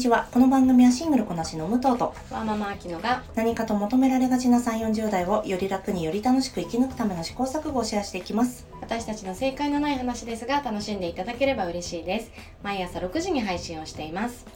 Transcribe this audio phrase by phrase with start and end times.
[0.00, 0.28] ちは。
[0.32, 8.66] この番組はシングルこなしの武藤とわママアキノが何かと求められがちな3 4 0代をより楽により楽しく生き抜くための試行錯誤をシェアしていきます。
[8.80, 12.32] 私たちの正解のない話ですが楽しんでいただければ嬉しいです。
[12.62, 14.46] 毎朝6時に配信をしています。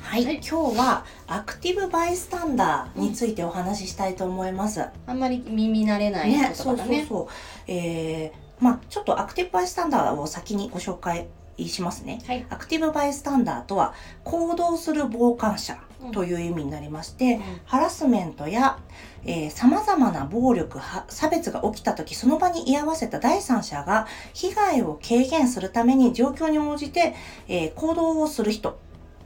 [0.00, 0.34] はい、はい。
[0.36, 6.98] 今日はアクティブバイスタンダーについてお話ししたいと思います、あんまり耳慣れないね、言そう葉だね。
[6.98, 7.28] そうそう。
[7.68, 12.20] えー、まあちょっとアクティブバイスタンダーを先にご紹介しますね。
[12.26, 12.46] はい。
[12.50, 13.94] アクティブバイスタンダーとは
[14.24, 15.78] 行動する傍観者
[16.12, 18.78] という意味になりまして、ハラスメントや
[19.50, 27.14] さまざまな暴力は差別が起きた時その場に居合わせた第三者が被害を軽減するために状況に応じて、
[27.48, 28.78] えー行動をする人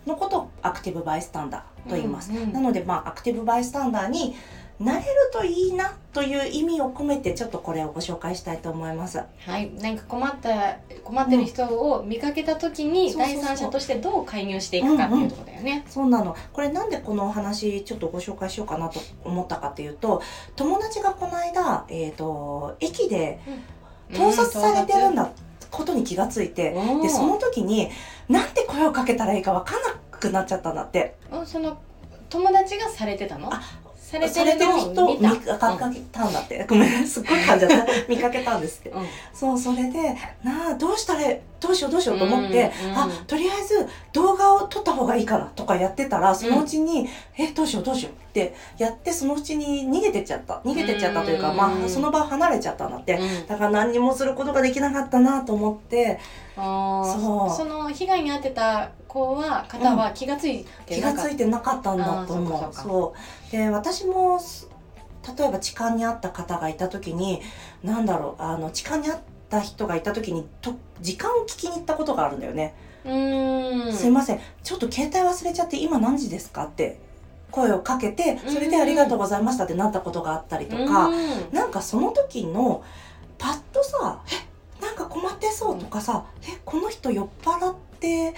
[0.06, 2.30] のことをアクティブバイスタンダーと言います。
[2.30, 2.52] うんうん。
[2.52, 4.34] なので、まあ、アクティブバイスタンダーに
[4.80, 9.18] なれるといいなという意味を込めてちょっとこれをご紹介したいと思います。
[9.18, 9.72] はい。
[9.74, 16.36] なんか困った困ってる人を見かけた時に第三者としてどう介入していくかっていうところだよね、そうなの。
[16.52, 20.22] これなんでこのお話ちょっとご紹介しようかなと思ったかっていうと、
[20.54, 23.40] 友達がこの間、えっ、と、駅で
[24.14, 25.30] 盗撮されてるんだ
[25.70, 27.02] ことに気がついて、うん。
[27.02, 27.90] で、その時に、
[28.28, 31.16] なんて声をかけたらいいかわかんなくなっちゃったんだって。
[31.32, 31.78] おその
[32.30, 33.52] 友達がされてたの？
[33.52, 33.60] あ
[34.08, 36.66] されてる人を見かけたんだって。
[36.66, 37.86] ごめん、すっごい感じゃった。
[38.08, 38.90] 見かけたんですって。
[38.90, 41.20] うんそう、それで、なあ、どうしたら、
[41.60, 42.98] どうしようどうしようと思って、うんうん。
[42.98, 50.60] あ、とりあえず動画を撮った方がいいかなとかやってたら、そのうちに、え、どうしようどうしようってやって、そのうちに逃げてっちゃった。
[50.64, 53.14] 逃げてっちゃったというか、うんまあ、その場を離れちゃったんだって。
[53.14, 53.46] うん。
[53.46, 56.20] だから何にもすることができなかったなと思って、
[56.54, 57.56] そう。
[57.56, 62.74] その被害に遭ってた子は方は気がついて気なかった、がついてなかったんだと思う。
[62.74, 63.14] そ
[63.48, 63.52] う。
[63.52, 64.68] で、私も、す
[65.36, 67.42] 例えば痴漢にあった方がいた時に、
[67.82, 69.18] なんだろう、あの、痴漢にあっ
[69.48, 72.74] た人がいた時に、と時間を聞きに行ったことがあるんだよね。
[73.04, 73.92] うーん。
[73.92, 77.00] すいません、ちょっと携帯忘れちゃって今何時ですかって
[77.50, 81.10] 声をかけて、それでうんありがとうございましたってなったことがあったりとか、
[81.52, 82.82] なんかその時の
[83.38, 84.22] パッとさ、
[84.80, 88.34] え、なんか困ってそうとかさ、え、この人酔っ払って、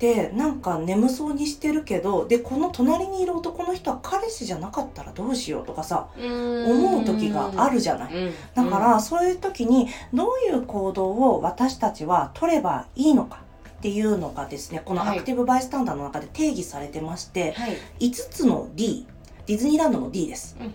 [0.00, 8.14] でなんか眠そうにしてるけどでこの隣にいる男の人は彼氏じゃなかったらどうしようとかさ思思う時があるじゃない。
[8.14, 8.34] うん。
[8.54, 13.42] だから、そういう時にどういう行動を私たちは取ればいいのか
[13.78, 15.18] っていうのがですねこのはい。
[15.18, 17.76] アクティブバイスタンダーの中で定義されてまして、はい。
[18.00, 19.06] 5つの D
[19.46, 20.56] ディズニーランドの D です。
[20.60, 20.74] うん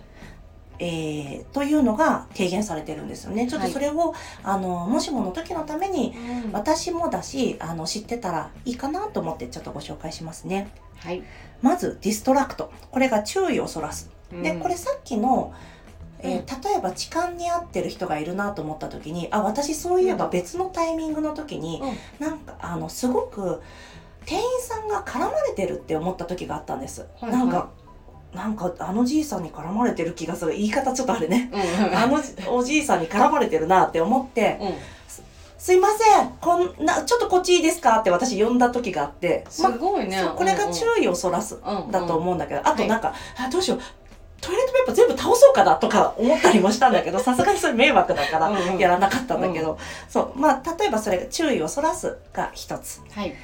[0.78, 3.46] えーというのが提言されてるんですよね。
[3.46, 6.14] ちょっとそれを、あのもしもの時のために
[6.44, 6.52] うん。
[6.52, 10.70] 私もだしあの知ってたらいいかなと思ってちょっとご紹介しますね。
[10.98, 11.22] はい。
[11.62, 12.72] まず distract。
[12.90, 14.10] これが注意をそらす。
[14.30, 14.60] でうん。
[14.60, 15.54] これさっきの、
[16.20, 16.62] えーうん。
[16.62, 21.80] 例えば痴漢に遭ってる人がいるなと思った時にあ私そういえば別のタイミングの時に、
[22.20, 22.26] うん。
[22.26, 23.62] なんかあのすごく
[24.26, 27.06] 店員さんが絡まれてるって思った時があったんです。
[27.20, 27.30] はい。
[27.30, 27.70] なんか
[28.36, 30.52] なんかあのじいさんに絡まれてる気がする。
[30.52, 31.50] 言い方ちょっとあれね。
[31.52, 31.96] うん。
[31.96, 32.20] あの
[32.54, 34.74] おじいさんに絡まれてるなって思ってうん
[35.58, 40.22] 「すいませんこんなちょっとこっちいいですか?」って私呼んだ時があって、すまごいね。
[40.36, 43.80] これが注意をそらすうんだと思うんだけど、あとはいなんか、あどうしよう
[44.38, 48.78] トイレットペーパー全部倒そうかなとか思ったりもしたんだけど さすがにそれ迷惑だからうんうん。
[48.78, 50.38] やらなかったんだけど、そう。
[50.38, 53.00] まあ例えばそれが注意をそらすが一つ。
[53.10, 53.34] はい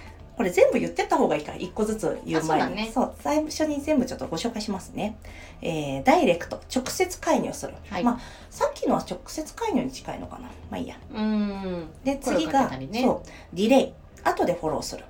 [0.43, 2.83] これ全部言ってった方がいいから一個ずつ言う前に。
[2.83, 5.17] あそう,、最初に全部ちょっとご紹介しますね、
[5.61, 8.05] えーダイレクト直接介入する、はい。
[8.05, 8.21] まあ
[8.51, 10.49] さっきのは直接介入に近いのかな。
[10.69, 10.97] まあいいや。
[11.15, 11.87] うん。
[12.03, 13.93] で次が、ねそうディレイ。
[14.25, 15.05] 後でフォローする。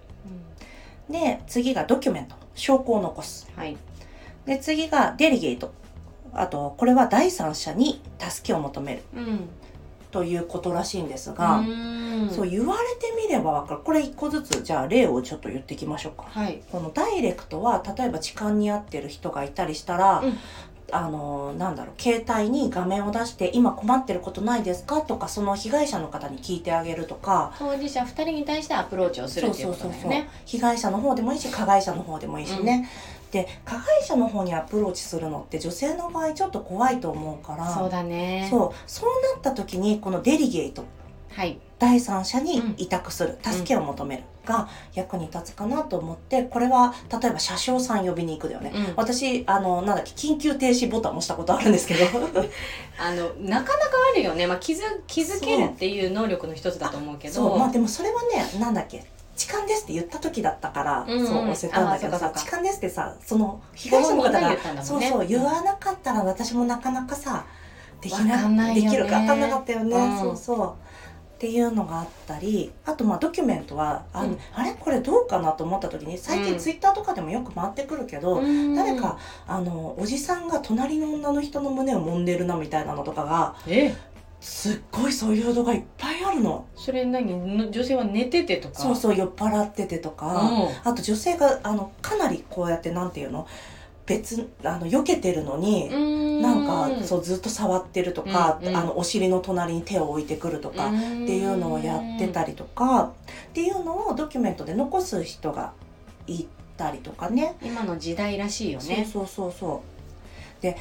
[1.09, 2.37] で次がドキュメント。
[2.55, 3.51] 証拠を残す。
[3.57, 3.77] はい。
[4.45, 5.73] で次がデリゲート。
[6.35, 9.03] あとこれは第三者に助けを求める。
[9.15, 9.49] うん
[10.13, 12.31] ということらしいんですが、うん。
[12.31, 13.81] そう言われてみればわかる。
[13.83, 16.27] これ一個ずつじゃあ例をちょっと言っていきましょうか。
[16.29, 16.63] はい。
[16.71, 20.39] このダイレクトは例えば痴漢に遭ってる人がいたりしたら、うん。
[20.95, 27.55] あのなんだろう携帯に画面を出して「今困ってることないですか?」とかその被害者の方に聞いてあげるとか。
[27.59, 30.29] 当事者二人に対してアプローチをするっていうことだよね。
[30.45, 32.87] 被害者の方でもいいし加害者の方でもいいしね、
[33.33, 37.75] で加害者の方にアプローチするのって女性の場合ちょっと怖いと思うから。
[37.75, 38.47] そうだね。
[38.51, 38.71] そう。
[38.87, 40.85] そうなった時にこのデリゲート。
[41.33, 41.59] はい。
[41.79, 44.23] 第三者に委託する、助けを求める。
[44.45, 48.95] が役に立つかなと思ってこれは例えば車掌さん呼びに行くだよね、うん。
[48.97, 52.07] 私あのなんだっけ緊急停止ボタン押したことあるんですけど。
[52.99, 57.35] あのなかなかあるよね、まあ、気づ気づけるっていう能力の一つだと思うけど。
[57.35, 57.59] そう。
[57.59, 61.27] まあでもそれはねなんだっけ痴漢ですって言った時だったから、うんうん。
[61.27, 67.45] そう押せたんだけどさ痴漢ですってさその被害者の方がそうそう言わなかったら私もなかなかさ
[68.01, 70.19] できななできるか分かんなかったよね、うん。
[70.19, 70.75] そうそう。
[71.37, 74.39] っていうのがあったりあとまあドキュメントはあ,、うん。
[74.55, 74.75] あれ？
[74.75, 76.59] これどうかなと思った時に最近うん。
[76.59, 78.75] ツイッターとかでもよく回ってくるけど、うん。
[78.77, 79.19] 誰か
[79.49, 83.93] あのおじさんが隣の女の人の胸を揉んでるなみたいなのとかがえ？
[84.43, 86.67] すっごいそういう動画いっぱいあるの。
[86.75, 87.57] それ何？
[87.57, 88.75] の女性は寝ててとか？
[88.75, 90.27] そうそう酔っ払っててとか、
[90.85, 90.91] うん。
[90.91, 93.47] あと女性があのかなりこうやってなんていうの？
[94.05, 98.77] 別あの避けてるのに、なんかそうずっと触ってるとか、うんうん。
[98.77, 103.13] あのお尻の隣に手を置いてくるとか、っっていうのをやってたりとか。
[103.51, 105.73] っていうのをドキュメントで残す人が
[106.27, 106.47] い
[106.77, 107.55] たりとかね。
[107.63, 109.09] 今の時代らしいよね。
[109.11, 109.83] そうそうそうそ
[110.59, 110.63] う。
[110.63, 110.77] で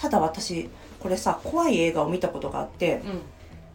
[0.00, 3.20] ただ私これさ怖い映画を見たことがあってうん。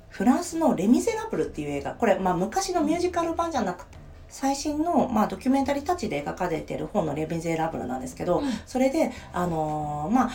[0.10, 3.98] フランスの「レ・ミゼラブル」っていう映画これ、まあ、昔のミュージカル版じゃなくて
[4.30, 8.50] 最新の、まあ、ドキュメンタリータッチで描かれてる本の「レ・ミゼラブル」なんですけど、うん。
[8.66, 10.30] それであのーまあ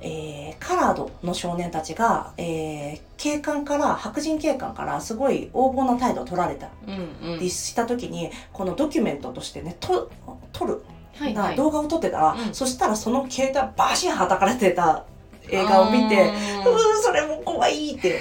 [0.00, 6.68] えーカラードの少年たちが、えー警官から白人警官からすごい横暴な態度を取られた。
[6.86, 7.38] うんうん。
[7.38, 10.10] りした時にこのドキュメントとしてねと
[10.52, 10.82] 撮る。
[11.18, 11.56] はいはい。
[11.56, 12.54] 動画を撮ってたら、うん。
[12.54, 15.04] そしたらその携帯バシンはたかれてた
[15.52, 18.20] 映画を見てうあーそれも怖いって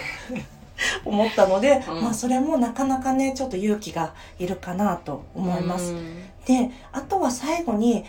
[1.06, 2.04] 思ったので、うん。
[2.04, 5.92] まあそれもなかなかねちょっと勇気がいるかなとー思います。
[5.94, 6.24] うん。
[6.46, 8.06] であとは最後に、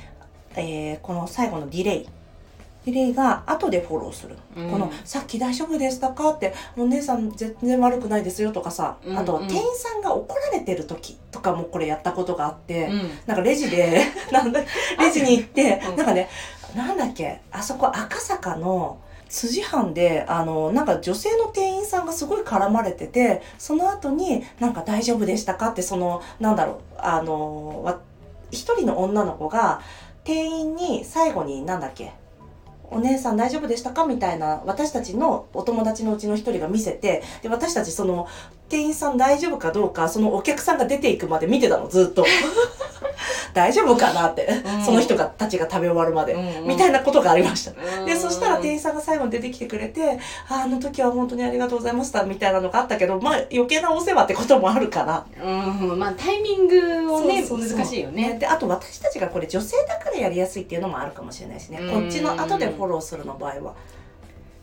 [0.57, 2.09] えーこの最後のディレイ。
[2.87, 4.71] ディレイが後でフォローする、うん。
[4.71, 13.11] この「さっき大丈夫でしたか?」って「お姉さん全然悪くないですよ」とかさ、うんあとうん店員さんが怒られてる時とかもこれやったことがあって、うん。
[13.27, 14.01] なんかレジで
[14.33, 14.61] なんだ
[14.99, 15.97] レジに行って、うん。
[15.97, 16.31] なんかね
[16.75, 18.97] なんだっけあそこ赤坂の
[19.31, 25.69] 辻藩であのなんか女性の店員さんがすごい絡まれててその後になんか大丈夫でしたか？
[25.69, 28.01] ってそのなんだろうあの
[28.51, 29.81] 一人の女の子が
[30.25, 32.13] 店員に最後になんだっけ
[32.91, 34.05] お姉さん大丈夫でしたか？
[34.05, 38.27] みたいな私たちのお友達のうちの一人が見せてで私たちその
[38.69, 42.27] 店員さん大丈夫かどうかそのお客さんが出ていくまで見てたのずっと。
[43.53, 44.85] 大丈夫かなって、うん。
[44.85, 46.69] その人がたちが食べ終わるまで、うんうん。
[46.69, 47.73] みたいなことがありました。
[48.05, 48.19] でうん。
[48.19, 50.19] そしたら店員さんが最後に出てきてくれて
[50.49, 55.27] 「ああの時は本当にありがとうございました」みたいなのがあったけどまあ余計なお世話ってこともあるから。
[55.43, 55.99] うん。
[55.99, 57.79] まあタイミングをねそうそうそう。
[57.79, 58.37] 難しいよね。
[58.39, 61.79] であと私たちがこれ女性だからやりやすいっていうのもあるかもしれないですね。
[61.81, 62.03] うん。
[62.03, 63.75] こっちの後でフォローするの場合は。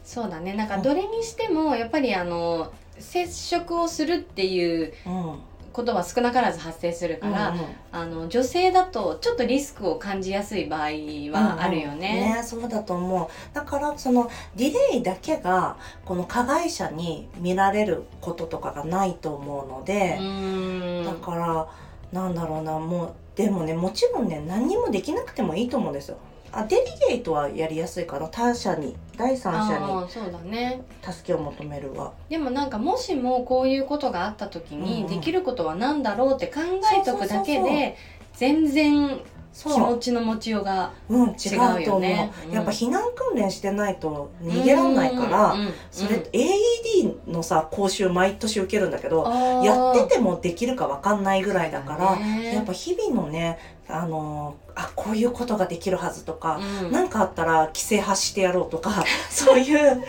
[0.04, 0.54] そうだね。
[0.54, 5.40] なんかどれにしてもやっぱりあの接触をするっていううん
[5.78, 7.66] ことは少なからず発生するから、うんうん。
[7.92, 10.90] あの女性だとちょっとリスクを感じやすい場合
[11.32, 12.36] はあるよね。
[12.36, 13.28] ねそうだと思う。
[13.54, 21.06] だからそのディレイだけがこの加害者に見られることとかがないと思うのでう、ん。
[21.06, 21.68] だから
[22.12, 26.18] なんだろうなもうでもねもちろんね何にもできなくてもいいと思うんですよ
[26.52, 26.84] あデリ
[27.16, 30.82] ゲートはやりやすいかな他者に第三者にそうだね。
[31.02, 36.62] 助けを求めるはでもなんかもしもこういうことがあった時にできることは何だろうって考
[36.96, 37.98] えとくだけで
[38.34, 39.20] 全然
[39.54, 41.18] 気持ちの持ちようがう。
[41.18, 41.36] ん違う
[41.80, 42.54] 違うと思う。
[42.54, 49.24] やっぱ避難訓練してないと逃げらんないから、うんうんうんそれ AED のさ講習毎年受けるんだけど、
[49.64, 52.54] やっててもできるかわかんないぐらいだから、ね。
[52.54, 53.58] やっぱ日々のね
[53.90, 56.60] あのあこういうことができるはずとか、
[56.92, 57.10] うん。
[57.10, 60.04] かあったら規制発してやろうとか そういう「う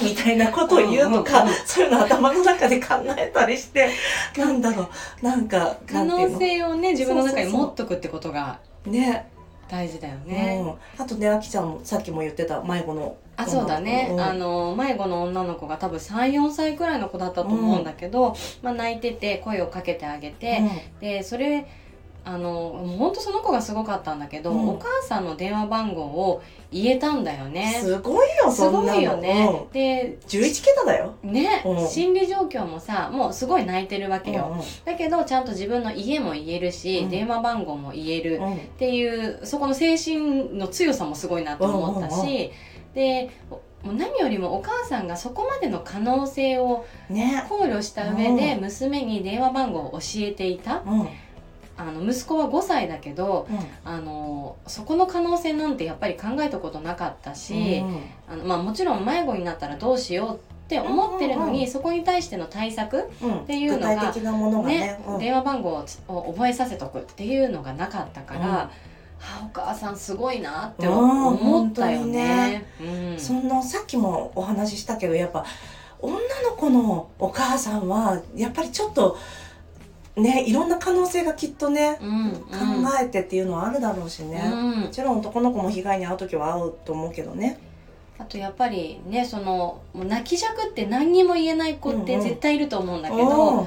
[0.00, 3.88] えー!」みたいなことを言うとか、うんうんうんそういうの頭の中で考えたりして
[4.36, 4.88] なんだろ
[5.22, 5.24] う。
[5.24, 9.28] なんか可能性をね自分の中に持っとくってことがね。
[9.68, 10.60] 大事だよね。
[10.98, 14.20] うん、あとねあきちゃんもさっきも言ってた迷子のあそうだね、うん。
[14.20, 20.60] あの迷子の女の子が多分34歳くらいの子だったと思うんだけど、まあ、泣いてて声をかけてあげて、
[21.00, 21.66] でそれ
[22.26, 24.68] あのもうほんとその子がすごかったんだけど、うん。
[24.70, 27.78] お母さんの電話番号を言えたんだようんね。
[27.82, 28.94] すごいよすそんなの。
[28.94, 29.66] ごいよね。
[29.66, 29.72] うん。
[29.72, 31.14] で11桁だよ。
[31.22, 31.86] ね、うん。
[31.86, 37.10] 心理状況もさもうすごい泣いてるわけよ、うんだけどちゃんと自分の家も言えるし、うん。
[37.10, 38.54] 電話番号も言える、うん。
[38.54, 42.50] っていうそこの精神の強さもすごいなと思ったし、
[42.94, 47.44] でもう何よりもお母さんがそこまでの可能性をね。
[47.50, 48.60] 考慮した上でうん。
[48.62, 50.82] 娘に電話番号を教えていた。
[50.86, 51.08] うんうん
[51.76, 53.48] あの息子は5歳だけど
[53.84, 57.82] あのそこの可能性なんてやっぱり考えたことなかったし、
[58.28, 61.70] あのまあ、もちろん迷子になったらどうしようって思ってるのに、うんうんうん。
[61.70, 63.38] そこに対しての対策うん。
[63.40, 64.78] っていうのがね。
[64.78, 65.18] ね、うん。
[65.18, 68.50] 電話番号を覚えさせとくっていうのがなかったから、うん。
[68.52, 68.70] は
[69.20, 72.66] あお母さんすごいなってうん思ったよね。
[72.80, 73.48] うんそん。
[73.48, 75.44] なさっきもお話ししたけどやっぱ
[76.00, 79.16] 女の子のお母さんはやっぱりちょっと
[80.16, 82.38] ねいろんな可能性がきっとね、うん考
[83.00, 84.80] えてっていうのはあるだろうしね、うん。
[84.82, 87.58] もちろん男の子も被害に遭う時は遭うと思うけどね。
[88.18, 93.66] あとやっぱりねそのもう泣きじゃくって何にも言えない子って絶対いると思うんだけど、うん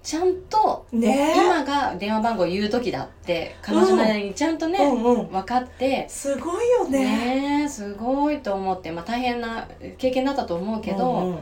[0.00, 1.34] ちゃんとね。
[1.36, 5.26] 今が電話番号言う時だって彼女なりにちゃんとね、うんうん。
[5.28, 6.98] 分かってすごいよね。
[7.00, 9.68] ねえすごいと思って、まあ、大変な
[9.98, 11.38] 経験だったと思うけど、うんうん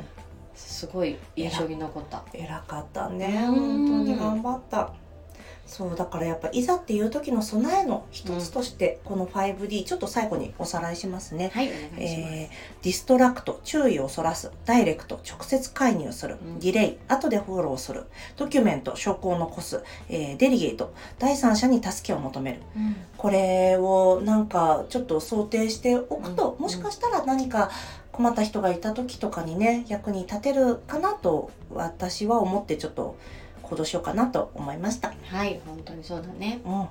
[0.57, 2.25] すごい印象に残った。
[2.33, 3.47] 偉かったね。
[3.49, 3.55] うん。
[3.55, 4.93] 本当に頑張った
[5.67, 11.51] そうだからやっぱいざっていう時の備えの一つとして、この 5D ちょっと最後におさらいしますね。
[11.53, 12.03] はいお願いします。
[12.03, 14.53] えー distract 注意をそらす。
[14.65, 16.61] direct 直接介入する、うん。
[16.61, 18.05] delay 後でフォローする。
[18.37, 20.95] document 証拠を残す、えー delegate。
[21.19, 22.61] 第三者に助けを求める。
[22.77, 22.97] うん。
[23.17, 26.63] これをなんかちょっと想定しておくと、うん。
[26.63, 27.71] もしかしたら何か
[28.13, 33.17] 困った人がいた時とかにね役に立てるかなと私は思ってちょっと
[33.67, 35.13] 行動しようかなと思いました。
[35.25, 36.61] はい本当にそうだね。
[36.65, 36.87] うん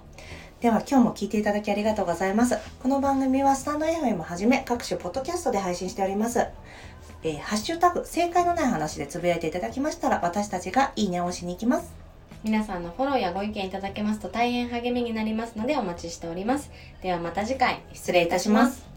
[0.61, 2.57] では今日も聞いていただきありがとうございます。
[2.81, 6.39] この番組はスタンド FM はじめ各種ポッドキャストで配信しております。
[7.23, 11.93] えーハッシュタグ正解のない話でつぶやいていただきましたら私たちがいいねを押しに行きます。
[12.43, 16.71] 皆さんのフォローやご意見いただけますと大変励みになりますのでお待ちしております。
[17.01, 18.94] ではまた次回失礼いたします。